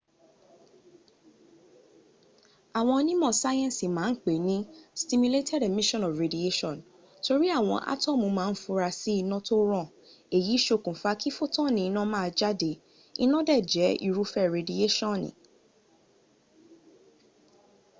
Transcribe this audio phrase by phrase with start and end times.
[2.77, 4.57] àwọn onímọ̀ sáyẹ́nsì ma n pè ní
[5.01, 6.77] stimulated emission of radiation”
[7.25, 9.87] torí àwọn átọ́mù ma ń fura sí iná tó ràn
[10.37, 12.71] èyí ṣokùn fa kí fotoni ina maa jáde,
[13.23, 15.29] iná dẹ̀ jẹ́ irúfẹ́ redieṣọ́ni